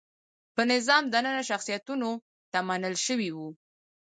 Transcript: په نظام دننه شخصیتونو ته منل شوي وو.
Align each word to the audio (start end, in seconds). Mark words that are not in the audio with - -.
په 0.55 0.61
نظام 0.71 1.03
دننه 1.13 1.41
شخصیتونو 1.49 2.09
ته 2.51 2.59
منل 2.67 2.95
شوي 3.05 3.29
وو. 3.33 3.49